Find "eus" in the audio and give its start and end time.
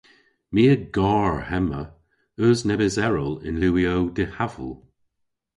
2.45-2.59